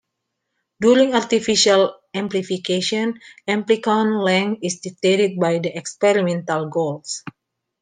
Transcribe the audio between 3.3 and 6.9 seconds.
amplicon length is dictated by the experimental